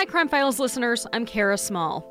Hi, 0.00 0.06
Crime 0.06 0.30
Files 0.30 0.58
listeners. 0.58 1.06
I'm 1.12 1.26
Kara 1.26 1.58
Small. 1.58 2.10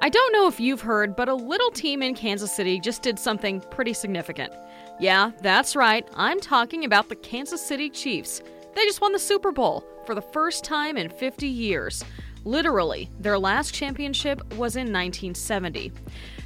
I 0.00 0.10
don't 0.10 0.34
know 0.34 0.48
if 0.48 0.60
you've 0.60 0.82
heard, 0.82 1.16
but 1.16 1.30
a 1.30 1.34
little 1.34 1.70
team 1.70 2.02
in 2.02 2.14
Kansas 2.14 2.52
City 2.52 2.78
just 2.78 3.00
did 3.00 3.18
something 3.18 3.62
pretty 3.70 3.94
significant. 3.94 4.52
Yeah, 5.00 5.30
that's 5.40 5.74
right. 5.74 6.06
I'm 6.14 6.40
talking 6.42 6.84
about 6.84 7.08
the 7.08 7.16
Kansas 7.16 7.64
City 7.64 7.88
Chiefs. 7.88 8.42
They 8.74 8.84
just 8.84 9.00
won 9.00 9.12
the 9.12 9.18
Super 9.18 9.50
Bowl 9.50 9.82
for 10.04 10.14
the 10.14 10.20
first 10.20 10.62
time 10.62 10.98
in 10.98 11.08
50 11.08 11.46
years. 11.46 12.04
Literally, 12.44 13.08
their 13.20 13.38
last 13.38 13.72
championship 13.72 14.38
was 14.54 14.76
in 14.76 14.92
1970. 14.92 15.92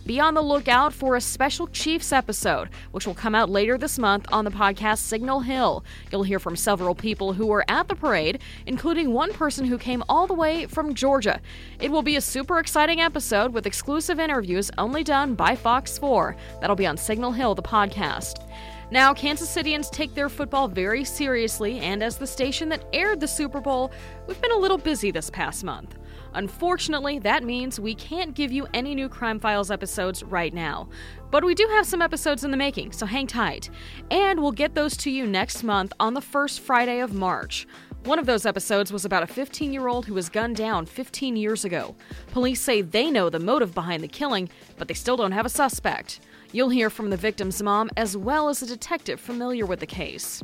Be 0.04 0.20
on 0.20 0.34
the 0.34 0.42
lookout 0.42 0.92
for 0.92 1.16
a 1.16 1.20
special 1.20 1.66
Chiefs 1.68 2.12
episode, 2.12 2.68
which 2.92 3.06
will 3.06 3.14
come 3.14 3.34
out 3.34 3.50
later 3.50 3.76
this 3.76 3.98
month 3.98 4.26
on 4.30 4.44
the 4.44 4.50
podcast 4.52 4.98
Signal 4.98 5.40
Hill. 5.40 5.84
You'll 6.12 6.22
hear 6.22 6.38
from 6.38 6.54
several 6.54 6.94
people 6.94 7.32
who 7.32 7.46
were 7.46 7.64
at 7.66 7.88
the 7.88 7.96
parade, 7.96 8.40
including 8.66 9.12
one 9.12 9.32
person 9.32 9.64
who 9.64 9.78
came 9.78 10.04
all 10.08 10.28
the 10.28 10.34
way 10.34 10.66
from 10.66 10.94
Georgia. 10.94 11.40
It 11.80 11.90
will 11.90 12.02
be 12.02 12.16
a 12.16 12.20
super 12.20 12.58
exciting 12.60 13.00
episode 13.00 13.52
with 13.52 13.66
exclusive 13.66 14.20
interviews 14.20 14.70
only 14.78 15.02
done 15.02 15.34
by 15.34 15.56
Fox 15.56 15.98
4. 15.98 16.36
That'll 16.60 16.76
be 16.76 16.86
on 16.86 16.96
Signal 16.96 17.32
Hill, 17.32 17.56
the 17.56 17.62
podcast. 17.62 18.46
Now, 18.90 19.12
Kansas 19.12 19.50
Citians 19.50 19.90
take 19.90 20.14
their 20.14 20.28
football 20.28 20.68
very 20.68 21.02
seriously, 21.02 21.80
and 21.80 22.04
as 22.04 22.18
the 22.18 22.26
station 22.26 22.68
that 22.68 22.84
aired 22.92 23.18
the 23.18 23.26
Super 23.26 23.60
Bowl, 23.60 23.90
we've 24.28 24.40
been 24.40 24.52
a 24.52 24.56
little 24.56 24.78
busy 24.78 25.10
this 25.10 25.28
past 25.28 25.64
month. 25.64 25.96
Unfortunately, 26.34 27.18
that 27.18 27.42
means 27.42 27.80
we 27.80 27.96
can't 27.96 28.34
give 28.34 28.52
you 28.52 28.68
any 28.74 28.94
new 28.94 29.08
Crime 29.08 29.40
Files 29.40 29.72
episodes 29.72 30.22
right 30.22 30.54
now. 30.54 30.88
But 31.32 31.44
we 31.44 31.54
do 31.54 31.66
have 31.72 31.86
some 31.86 32.00
episodes 32.00 32.44
in 32.44 32.52
the 32.52 32.56
making, 32.56 32.92
so 32.92 33.06
hang 33.06 33.26
tight. 33.26 33.70
And 34.12 34.40
we'll 34.40 34.52
get 34.52 34.74
those 34.74 34.96
to 34.98 35.10
you 35.10 35.26
next 35.26 35.64
month 35.64 35.92
on 35.98 36.14
the 36.14 36.20
first 36.20 36.60
Friday 36.60 37.00
of 37.00 37.12
March. 37.12 37.66
One 38.06 38.20
of 38.20 38.26
those 38.26 38.46
episodes 38.46 38.92
was 38.92 39.04
about 39.04 39.24
a 39.24 39.26
15 39.26 39.72
year 39.72 39.88
old 39.88 40.06
who 40.06 40.14
was 40.14 40.28
gunned 40.28 40.54
down 40.54 40.86
15 40.86 41.34
years 41.34 41.64
ago. 41.64 41.96
Police 42.30 42.60
say 42.60 42.80
they 42.80 43.10
know 43.10 43.28
the 43.28 43.40
motive 43.40 43.74
behind 43.74 44.00
the 44.00 44.06
killing, 44.06 44.48
but 44.78 44.86
they 44.86 44.94
still 44.94 45.16
don't 45.16 45.32
have 45.32 45.44
a 45.44 45.48
suspect. 45.48 46.20
You'll 46.52 46.68
hear 46.68 46.88
from 46.88 47.10
the 47.10 47.16
victim's 47.16 47.60
mom 47.60 47.90
as 47.96 48.16
well 48.16 48.48
as 48.48 48.62
a 48.62 48.66
detective 48.66 49.18
familiar 49.18 49.66
with 49.66 49.80
the 49.80 49.86
case. 49.86 50.40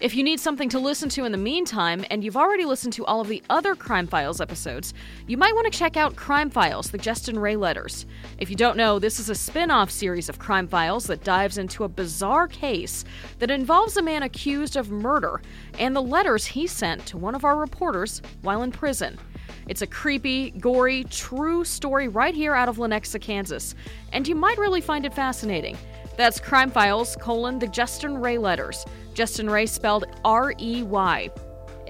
If 0.00 0.14
you 0.14 0.24
need 0.24 0.40
something 0.40 0.70
to 0.70 0.78
listen 0.78 1.10
to 1.10 1.26
in 1.26 1.32
the 1.32 1.36
meantime, 1.36 2.06
and 2.10 2.24
you've 2.24 2.38
already 2.38 2.64
listened 2.64 2.94
to 2.94 3.04
all 3.04 3.20
of 3.20 3.28
the 3.28 3.42
other 3.50 3.74
Crime 3.74 4.06
Files 4.06 4.40
episodes, 4.40 4.94
you 5.26 5.36
might 5.36 5.54
want 5.54 5.70
to 5.70 5.78
check 5.78 5.98
out 5.98 6.16
Crime 6.16 6.48
Files, 6.48 6.90
the 6.90 6.96
Justin 6.96 7.38
Rey 7.38 7.54
letters. 7.54 8.06
If 8.38 8.48
you 8.48 8.56
don't 8.56 8.78
know, 8.78 8.98
this 8.98 9.20
is 9.20 9.28
a 9.28 9.34
spin 9.34 9.70
off 9.70 9.90
series 9.90 10.30
of 10.30 10.38
Crime 10.38 10.66
Files 10.68 11.06
that 11.08 11.22
dives 11.22 11.58
into 11.58 11.84
a 11.84 11.88
bizarre 11.88 12.48
case 12.48 13.04
that 13.40 13.50
involves 13.50 13.98
a 13.98 14.02
man 14.02 14.22
accused 14.22 14.74
of 14.74 14.90
murder 14.90 15.42
and 15.78 15.94
the 15.94 16.00
letters 16.00 16.46
he 16.46 16.66
sent 16.66 17.04
to 17.04 17.18
one 17.18 17.34
of 17.34 17.44
our 17.44 17.58
reporters 17.58 18.22
while 18.40 18.62
in 18.62 18.72
prison. 18.72 19.18
It's 19.68 19.82
a 19.82 19.86
creepy, 19.86 20.52
gory, 20.52 21.04
true 21.10 21.62
story 21.62 22.08
right 22.08 22.34
here 22.34 22.54
out 22.54 22.70
of 22.70 22.78
Lenexa, 22.78 23.20
Kansas, 23.20 23.74
and 24.14 24.26
you 24.26 24.34
might 24.34 24.56
really 24.56 24.80
find 24.80 25.04
it 25.04 25.12
fascinating. 25.12 25.76
That's 26.20 26.38
Crime 26.38 26.70
Files, 26.70 27.16
colon, 27.16 27.58
the 27.58 27.66
Justin 27.66 28.20
Rey 28.20 28.36
letters. 28.36 28.84
Justin 29.14 29.48
Rey 29.48 29.64
spelled 29.64 30.04
R 30.22 30.52
E 30.60 30.82
Y. 30.82 31.30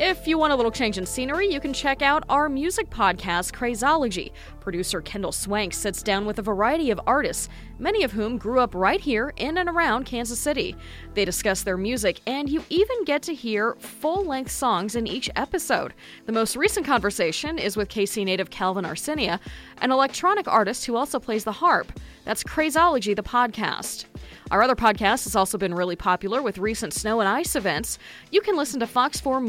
If 0.03 0.27
you 0.27 0.39
want 0.39 0.55
a 0.55 0.57
little 0.57 0.73
change 0.73 0.97
in 0.97 1.05
scenery, 1.05 1.53
you 1.53 1.61
can 1.61 1.75
check 1.75 2.01
out 2.01 2.25
our 2.31 2.49
music 2.49 2.89
podcast, 2.89 3.53
Crazology. 3.53 4.33
Producer 4.61 5.03
Kendall 5.03 5.31
Swank 5.31 5.75
sits 5.75 6.03
down 6.03 6.25
with 6.25 6.39
a 6.39 6.43
variety 6.43 6.91
of 6.91 6.99
artists, 7.07 7.51
many 7.79 8.03
of 8.03 8.11
whom 8.11 8.39
grew 8.39 8.61
up 8.61 8.75
right 8.75 9.01
here 9.01 9.35
in 9.37 9.59
and 9.59 9.69
around 9.69 10.07
Kansas 10.07 10.41
City. 10.41 10.75
They 11.13 11.27
discuss 11.27 11.65
their 11.65 11.77
music, 11.77 12.23
and 12.27 12.49
you 12.49 12.65
even 12.71 13.05
get 13.05 13.21
to 13.25 13.35
hear 13.35 13.75
full 13.75 14.25
length 14.25 14.53
songs 14.53 14.97
in 14.97 15.07
each 15.07 15.29
episode. 15.37 15.93
The 16.25 16.33
most 16.33 16.57
recent 16.57 16.87
conversation 16.87 17.59
is 17.59 17.77
with 17.77 17.91
KC 17.91 18.25
native 18.25 18.49
Calvin 18.49 18.87
Arsenia, 18.87 19.39
an 19.83 19.91
electronic 19.91 20.49
artist 20.49 20.87
who 20.87 20.97
also 20.97 21.19
plays 21.19 21.45
the 21.45 21.53
harp. 21.53 21.93
That's 22.25 22.43
Crazology, 22.43 23.15
the 23.15 23.23
podcast. 23.23 24.07
Our 24.51 24.63
other 24.63 24.75
podcast 24.75 25.25
has 25.25 25.37
also 25.37 25.59
been 25.59 25.75
really 25.75 25.95
popular 25.95 26.43
with 26.43 26.59
recent 26.59 26.93
snow 26.93 27.21
and 27.21 27.29
ice 27.29 27.55
events. 27.55 27.99
You 28.33 28.41
can 28.41 28.57
listen 28.57 28.81
to 28.81 28.87
Fox 28.87 29.21
4 29.21 29.41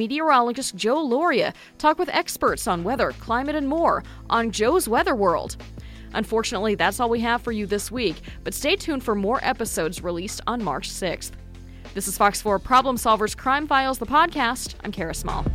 meteorologist 0.41 0.75
Joe 0.75 1.05
Lauria 1.05 1.53
talk 1.77 1.99
with 1.99 2.09
experts 2.09 2.67
on 2.67 2.83
weather, 2.83 3.11
climate, 3.19 3.55
and 3.55 3.67
more 3.67 4.03
on 4.29 4.49
Joe's 4.49 4.89
Weather 4.89 5.13
World. 5.15 5.57
Unfortunately, 6.13 6.73
that's 6.73 6.99
all 6.99 7.09
we 7.09 7.19
have 7.19 7.41
for 7.43 7.51
you 7.51 7.67
this 7.67 7.91
week, 7.91 8.15
but 8.43 8.53
stay 8.53 8.75
tuned 8.75 9.03
for 9.03 9.13
more 9.13 9.39
episodes 9.43 10.03
released 10.03 10.41
on 10.47 10.63
March 10.63 10.89
6th. 10.89 11.31
This 11.93 12.07
is 12.07 12.17
Fox 12.17 12.41
4 12.41 12.57
Problem 12.57 12.95
Solvers 12.95 13.37
Crime 13.37 13.67
Files, 13.67 13.99
the 13.99 14.05
podcast. 14.05 14.73
I'm 14.83 14.91
Kara 14.91 15.13
Small. 15.13 15.45